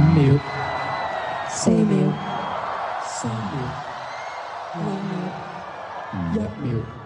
[0.00, 0.38] 秒、
[1.48, 2.12] 四秒、
[3.04, 3.58] 三秒、
[4.74, 5.12] 两秒、
[6.12, 6.99] 一秒。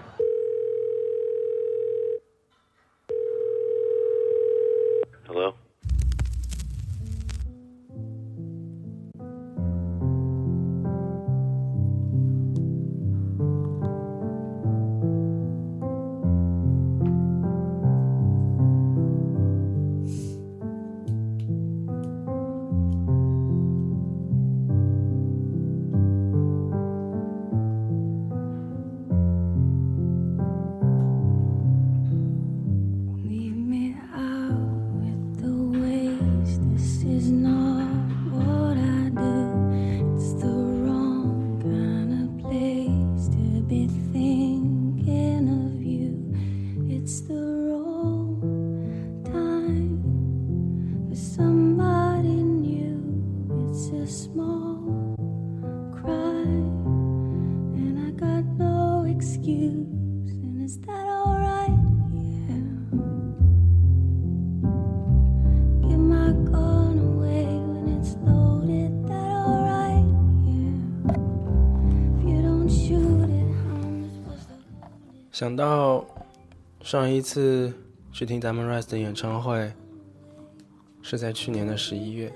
[75.34, 76.06] 想到
[76.80, 77.74] 上一次
[78.12, 79.72] 去听 Diamond Rise 的演唱会
[81.02, 82.32] 是在去年的十一月，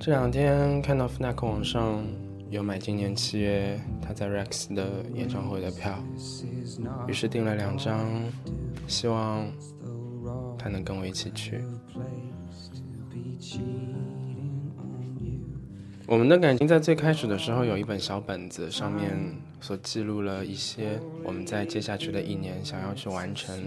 [0.00, 2.04] 这两天看到 Fnac 网上
[2.50, 5.96] 有买今年七月他在 Rex 的演唱会的票，
[7.06, 8.10] 于是订了两张，
[8.88, 9.46] 希望
[10.58, 11.62] 他能跟我一起去。
[16.06, 19.10] 我们的感情在最开始的时候有一本小本子，上面
[19.60, 23.58] 所记录了一些我们在接下去的一年想要去完成，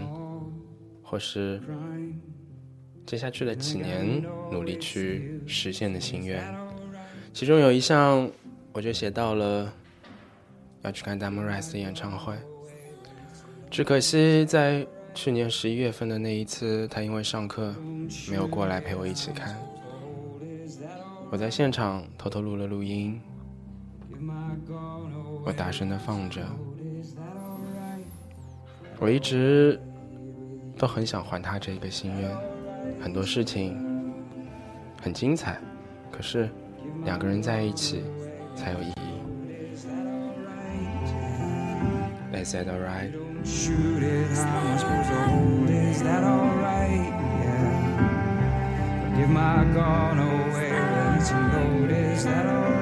[1.02, 1.60] 或是
[3.04, 4.22] 接下去的几年
[4.52, 6.44] 努力去实现的心愿。
[7.32, 8.30] 其中有一项，
[8.72, 9.72] 我就写到了
[10.82, 12.34] 要去看 d a m o r i s 的演唱会。
[13.68, 17.74] 只可惜在去年十一月份的那一次，他因为上课
[18.30, 19.58] 没有过来陪我一起看。
[21.30, 23.20] 我在现场偷偷录了录音，
[25.44, 26.40] 我大声的放着。
[28.98, 29.78] 我一直
[30.76, 32.34] 都很想还他这个心愿，
[33.00, 33.76] 很多事情
[35.02, 35.58] 很精彩，
[36.10, 36.48] 可是
[37.04, 38.02] 两个人在一起
[38.56, 38.94] 才有意义。
[42.32, 43.12] Is that alright?
[49.16, 50.67] Give my gun away.
[51.20, 52.77] to notice that all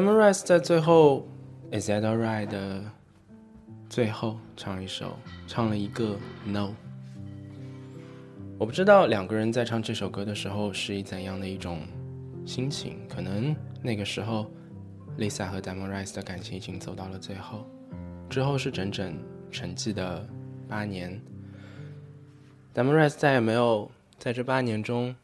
[0.00, 1.28] Diamond Rise 在最后
[1.78, 2.82] 《Is That Alright》的
[3.90, 5.14] 最后唱一首，
[5.46, 6.16] 唱了一个
[6.46, 6.70] No。
[8.58, 11.82] 我不知道两个人在唱这首歌的时候是以怎样的一种
[12.46, 14.50] 心情，可能那个时候
[15.18, 17.66] Lisa 和 Diamond Rise 的感情已经走到了最后，
[18.30, 20.26] 之后是整整沉寂的
[20.66, 21.20] 八年。
[22.74, 25.14] Diamond Rise 再也没有在这八年中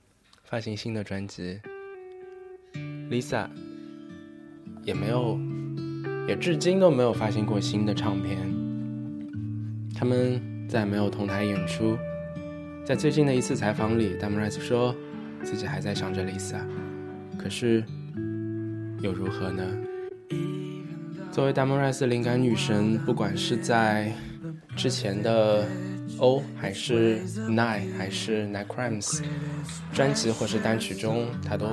[0.44, 1.62] 发行新的专辑
[3.08, 3.48] ，Lisa
[4.86, 5.36] 也没有，
[6.28, 8.38] 也至今都没有发行过新的唱片。
[9.92, 11.98] 他们再没有同台演出。
[12.84, 14.94] 在最近的一次采访里，Damaris 说
[15.42, 16.60] 自己还在想着 Lisa，
[17.36, 17.82] 可是
[19.00, 19.64] 又如何呢？
[21.32, 24.12] 作为 Damaris 的灵感女神，不管是在
[24.76, 25.66] 之前的
[26.18, 27.18] O 还是
[27.48, 29.20] Nine 还是 Nine Crimes
[29.92, 31.66] 专辑或是单曲中，她都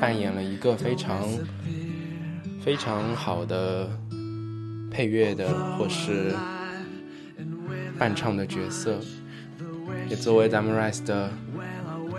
[0.00, 1.28] 扮演了一个非常
[2.62, 3.90] 非常好的
[4.88, 6.32] 配乐的或是
[7.98, 9.00] 伴唱的角色，
[10.08, 11.28] 也作为 Damrise 的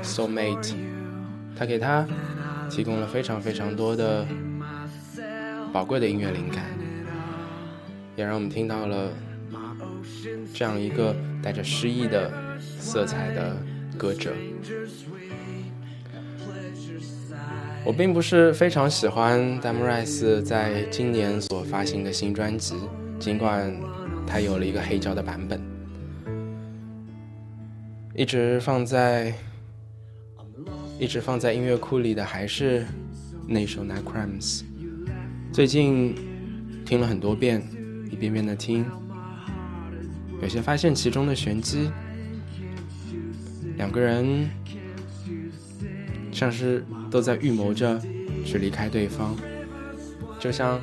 [0.01, 0.75] Soul Mate，
[1.55, 2.05] 她给他
[2.69, 4.27] 提供了非常非常多的
[5.71, 6.65] 宝贵的音乐灵感，
[8.17, 9.11] 也让我们听到了
[10.53, 12.29] 这样一个带着诗意的
[12.59, 13.55] 色彩的
[13.97, 14.33] 歌者。
[17.85, 22.75] 我并不是非常喜欢 DAMN RISE 在今年所发行的新专辑，
[23.19, 23.75] 尽管
[24.25, 25.61] 它有了一个黑胶的版本。
[28.15, 29.33] 一直放在
[30.99, 32.85] 一直放在音乐库里的还是
[33.47, 34.61] 那首《Night Crimes》。
[35.51, 36.15] 最近
[36.85, 37.61] 听了很多遍，
[38.09, 38.85] 一遍遍的听，
[40.41, 41.91] 有些发现其中的玄机。
[43.75, 44.49] 两个人
[46.33, 48.01] 像是都在预谋着
[48.43, 49.35] 去离开对方，
[50.39, 50.81] 就像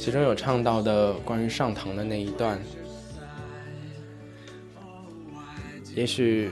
[0.00, 2.60] 其中有唱到的关于上堂的那一段。
[5.94, 6.50] 也许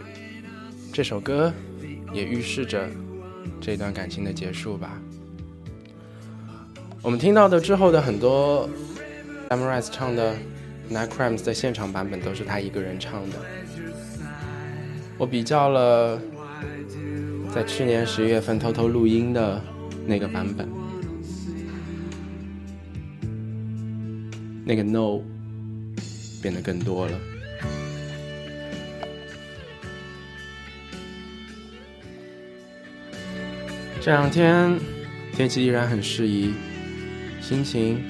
[0.92, 1.52] 这首歌
[2.12, 2.88] 也预示着
[3.60, 5.00] 这段感情的结束吧。
[7.02, 8.68] 我们听到的之后的很多
[9.48, 10.34] a m a r i s 唱的
[10.94, 13.36] 《Night Crimes》的现场版本都是他一个人唱的。
[15.16, 16.20] 我比较了
[17.52, 19.60] 在去年十一月份偷偷录音的
[20.06, 20.68] 那个版本，
[24.64, 25.20] 那个 No
[26.40, 27.18] 变得更多了。
[34.00, 34.78] 这两天
[35.32, 36.54] 天气依然很适宜，
[37.40, 38.00] 心情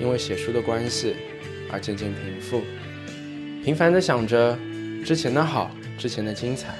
[0.00, 1.14] 因为写书的关系
[1.70, 2.62] 而渐渐平复。
[3.62, 4.58] 频繁的想着
[5.04, 6.74] 之前的好，之前的精彩，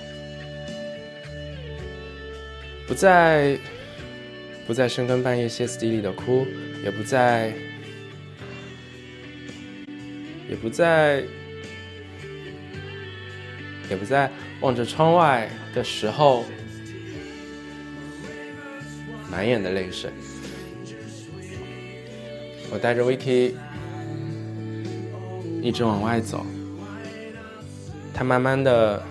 [2.87, 3.59] 不再
[4.67, 6.47] 不再深更半夜歇斯底里的哭，
[6.85, 7.53] 也不再
[10.49, 11.23] 也不再
[13.89, 16.45] 也不再望着窗外的时候。
[19.31, 20.13] 满眼的泪水，
[22.71, 23.53] 我带着 Vicky
[25.61, 26.47] 一直往外走，
[28.13, 29.03] 他慢慢的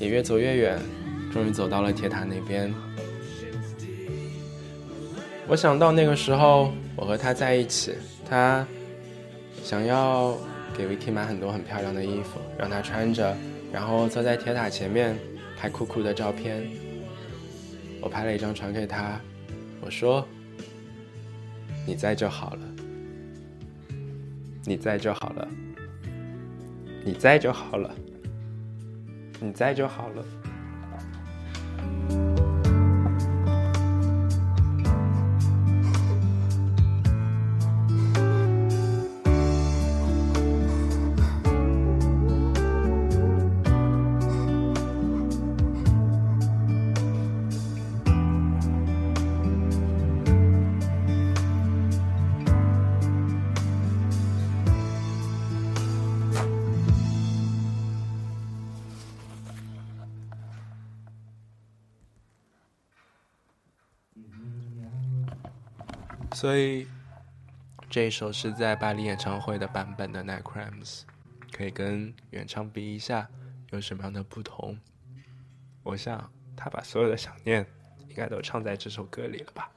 [0.00, 0.80] 也越走越远，
[1.36, 2.72] 终于走到了铁塔那边。
[5.46, 7.92] 我想到那个时候，我和他在一起，
[8.26, 8.66] 他
[9.62, 10.34] 想要
[10.74, 13.36] 给 Vicky 买很多很漂亮的衣服，让他穿着，
[13.70, 15.14] 然后坐在铁塔前面
[15.58, 16.66] 拍酷酷的照片。
[18.00, 19.20] 我拍了一张传给他，
[19.82, 20.26] 我说
[21.86, 22.60] ：“你在就好了，
[24.64, 25.46] 你在就好了，
[27.04, 27.94] 你在就好了，
[29.38, 30.24] 你在就好了。”
[66.36, 66.86] 所以，
[67.88, 71.00] 这一首是在巴黎演唱会的版本的《Night Crimes》，
[71.50, 73.26] 可以跟原唱比一下
[73.70, 74.78] 有什么样的不同？
[75.82, 77.64] 我想他把所有的想念
[78.06, 79.70] 应该都唱在这首歌里了吧。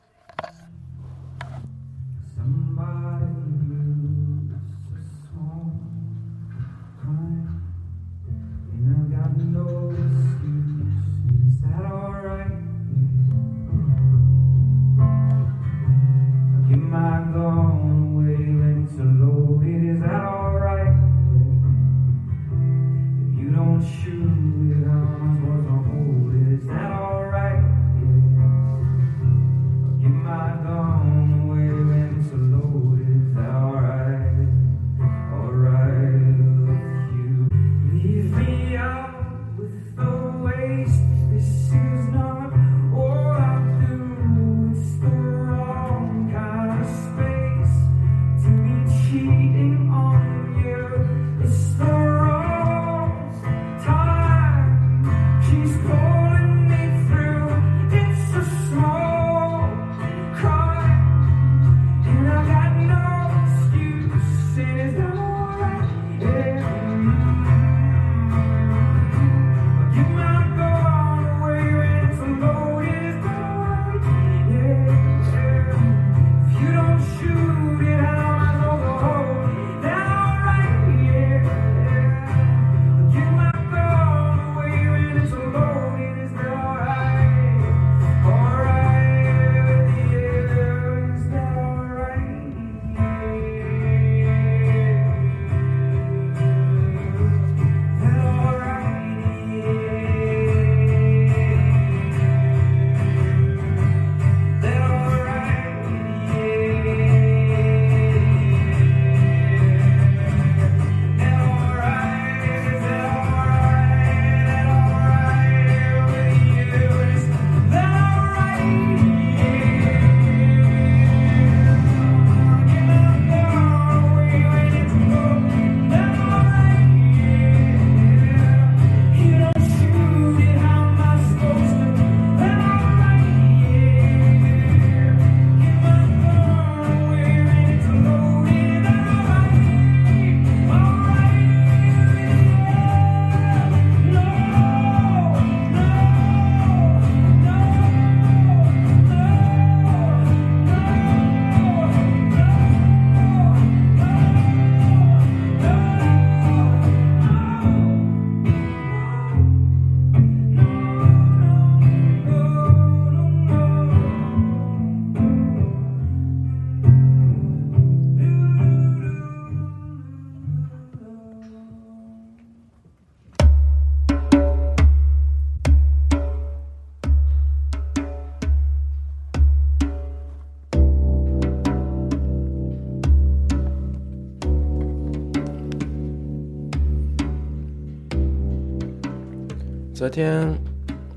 [189.99, 190.47] 昨天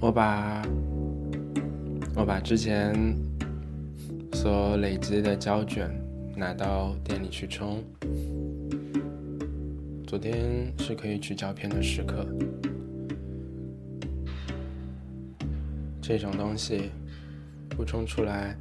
[0.01, 0.61] 我把
[2.17, 2.93] 我把之前
[4.33, 5.89] 所累积的胶卷
[6.37, 7.81] 拿到店里去冲。
[10.05, 12.27] 昨天是可以取胶片的时刻，
[16.01, 16.91] 这种东西
[17.69, 18.59] 不冲出来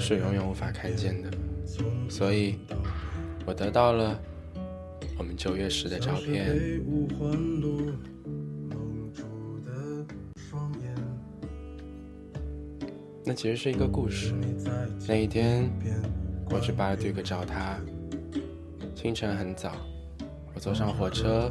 [0.00, 1.30] 是永远无法看见的，
[2.08, 2.58] 所以
[3.46, 4.20] 我得到了
[5.16, 6.82] 我们九月时的照片。
[13.26, 14.34] 那其实是一个故事。
[15.08, 15.70] 那一天，
[16.50, 17.78] 我去巴尔杜克找他。
[18.94, 19.72] 清晨很早，
[20.54, 21.50] 我坐上火车，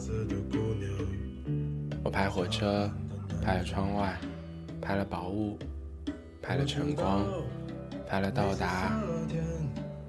[2.03, 2.89] 我拍火车，
[3.41, 4.17] 拍了窗外，
[4.79, 5.57] 拍了薄雾，
[6.41, 7.25] 拍了晨光，
[8.07, 9.01] 拍了到达。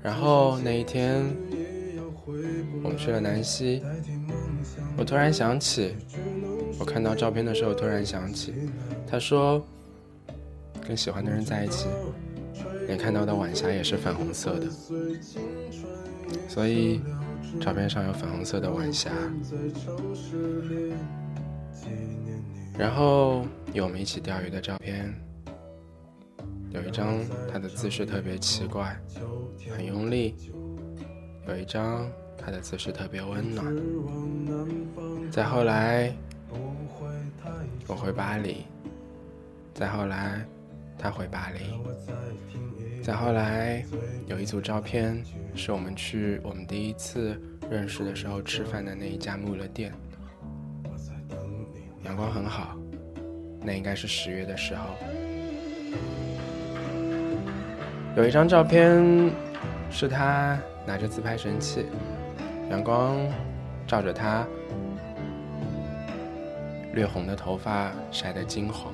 [0.03, 1.25] 然后那一天，
[2.83, 3.83] 我们去了南溪。
[4.99, 5.97] 我突然想起，
[6.79, 8.53] 我看到照片的时候突然想起，
[9.07, 9.67] 他说。
[10.87, 11.89] 跟喜欢的人在一起，
[12.87, 14.67] 连看到的晚霞也是粉红色的，
[16.49, 17.01] 所以
[17.61, 19.11] 照片上有粉红色的晚霞。
[22.77, 25.15] 然后有我们一起钓鱼的照片，
[26.71, 27.19] 有一张
[27.51, 28.95] 他的姿势特别奇怪，
[29.75, 30.35] 很用力；
[31.49, 33.65] 有一张他的姿势特别温暖。
[35.31, 36.13] 再后来，
[37.87, 38.65] 我回巴黎，
[39.73, 40.45] 再后来。
[40.99, 43.03] 他回巴黎。
[43.03, 43.85] 再后来，
[44.27, 45.23] 有一组照片，
[45.55, 47.39] 是我们去我们第一次
[47.71, 49.93] 认识的时候吃饭的那一家穆勒店。
[52.05, 52.79] 阳光很好，
[53.61, 54.87] 那应该是十月的时候。
[58.17, 59.31] 有一张照片，
[59.91, 61.85] 是他拿着自拍神器，
[62.71, 63.19] 阳光
[63.87, 64.47] 照着他，
[66.95, 68.94] 略红的头发晒得金黄。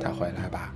[0.00, 0.74] 他回来吧。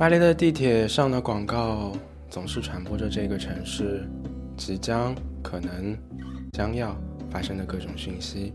[0.00, 1.92] 巴黎的地铁上的广告
[2.30, 4.08] 总是传播着这个城市
[4.56, 5.94] 即将、可能、
[6.54, 6.96] 将要
[7.30, 8.54] 发生的各种讯息。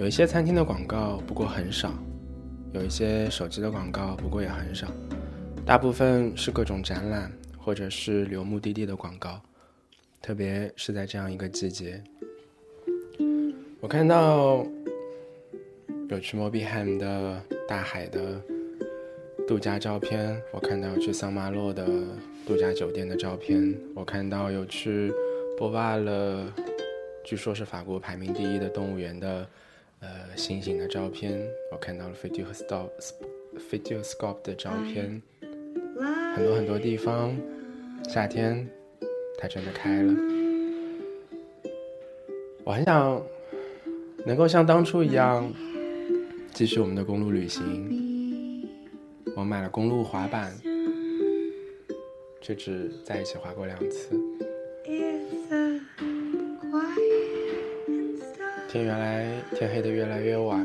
[0.00, 1.90] 有一些餐厅的广告，不过很少；
[2.72, 4.86] 有一些手机的广告，不过也很少。
[5.66, 9.38] 大部分是各种展览或者是流目的地的广告，
[10.22, 12.02] 特别是在这样一个季节。
[13.78, 14.64] 我看到
[16.08, 17.38] 有去 Mobyham 的
[17.68, 18.40] 大海的。
[19.46, 21.84] 度假照片，我看到有去桑马洛的
[22.46, 25.12] 度假酒店的照片，我看到有去
[25.58, 26.46] 波瓦勒，
[27.24, 29.44] 据说是法国排名第一的动物园的
[30.00, 32.88] 呃星星的照片，我看到了 d e o stop
[33.70, 35.20] video scope 的照片，
[36.34, 37.36] 很多很多地方，
[38.08, 38.66] 夏天
[39.38, 40.14] 它真的开了，
[42.64, 43.22] 我很想
[44.24, 45.52] 能够像当初一样
[46.54, 48.66] 继续我们的公路旅行。
[49.36, 50.52] 我买了公路滑板，
[52.40, 54.18] 却只在一起滑过两次。
[58.70, 60.64] 天原来天黑的越来越晚。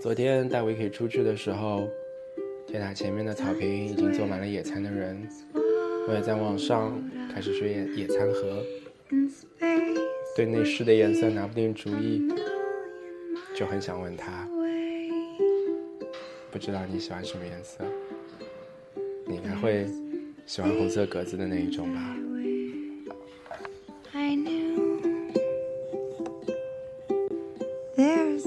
[0.00, 1.86] 昨天带维 i 出去的时候，
[2.66, 5.28] 铁塔前面的草坪已经坐满了野餐的人。
[6.08, 6.98] 我也在网上
[7.30, 8.64] 开始学野野餐盒，
[10.34, 12.26] 对内饰的颜色拿不定主意，
[13.54, 14.48] 就很想问他。
[16.50, 17.84] 不知道你喜欢什么颜色？
[19.26, 19.86] 你应该会
[20.46, 22.16] 喜欢红色格子的那一种吧。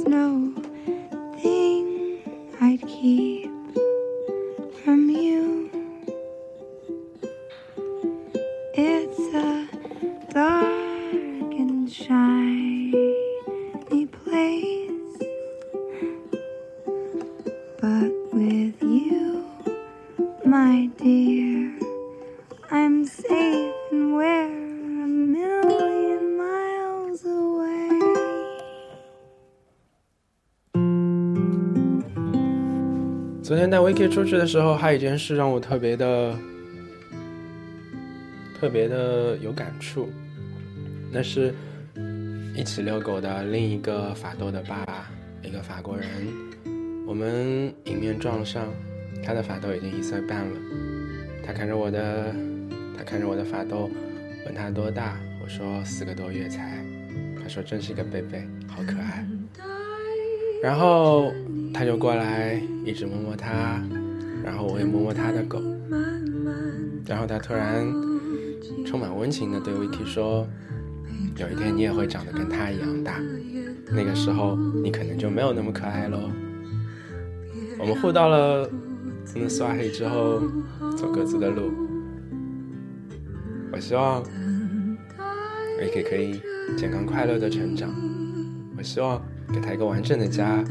[0.08, 0.45] No
[33.96, 36.38] 昨天带 Vicky 出去的时候，还有一件事让我特别的、
[38.60, 40.12] 特别的有感触，
[41.10, 41.56] 那是
[42.54, 45.10] 一起遛狗的另一个法斗的爸爸，
[45.42, 46.10] 一个法国人。
[47.08, 48.68] 我们迎面撞上，
[49.24, 50.58] 他的法斗已经一岁半了。
[51.46, 52.36] 他看着我的，
[52.98, 53.90] 他看着我的法斗，
[54.46, 56.84] 问他多大，我说四个多月才。
[57.42, 59.26] 他说真是个贝贝，好可爱。
[60.66, 61.32] 然后
[61.72, 63.80] 他就过来，一直摸摸它，
[64.44, 65.62] 然后我也摸摸他的狗，
[67.06, 67.86] 然后他突然
[68.84, 70.48] 充满温情的对 Vicky 说
[71.38, 73.22] ：“有一天你也会长得跟他一样大，
[73.92, 76.32] 那个时候你可能就没有那么可爱喽。”
[77.78, 78.68] 我们互道了
[79.36, 80.42] 那刷黑之后
[80.98, 81.72] 走各自的路。
[83.72, 84.24] 我希望
[85.80, 86.42] Vicky 可以
[86.76, 87.94] 健康快乐的成长。
[88.76, 89.22] 我希望
[89.56, 90.62] 给他一个完整的家，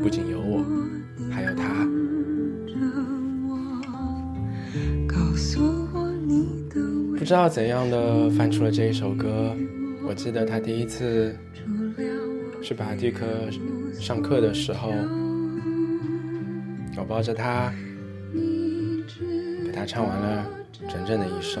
[0.00, 0.64] 不仅有我，
[1.30, 1.86] 还有他。
[7.18, 9.54] 不知道怎样的翻出了这一首歌。
[10.06, 11.36] 我记得他第一次
[12.62, 13.26] 去巴蒂克
[13.92, 14.90] 上课的时候，
[16.96, 17.70] 我抱着他，
[18.32, 20.46] 给他唱完了
[20.88, 21.60] 整整的一首。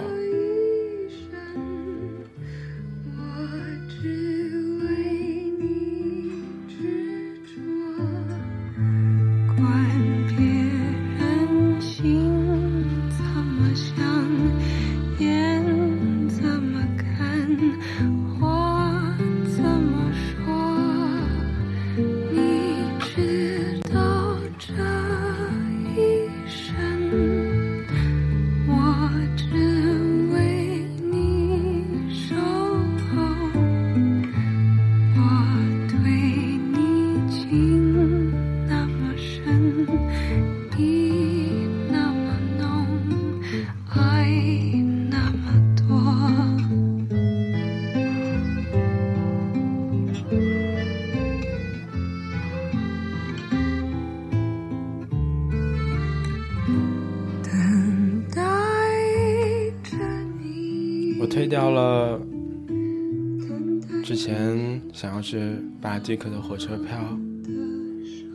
[64.98, 67.16] 想要去巴蒂克的火车票。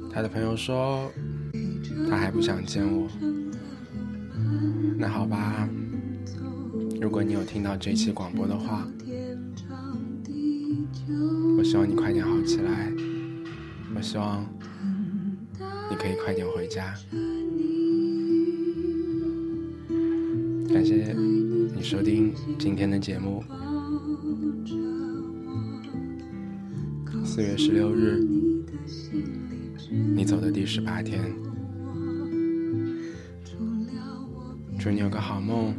[0.09, 1.11] 他的朋友说
[2.09, 3.05] 他还不想见我。
[4.97, 5.67] 那好吧，
[7.01, 8.87] 如果你有听到这期广播的话，
[11.57, 12.93] 我希望你快点好起来。
[13.93, 14.41] 我希望
[15.89, 16.95] 你可以快点回家。
[20.73, 21.13] 感谢
[21.75, 23.43] 你收听今天的节目。
[27.33, 28.23] 四月十六日，
[30.15, 31.33] 你走的第十八天，
[34.77, 35.73] 祝你有个好梦，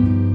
[0.00, 0.29] Bye.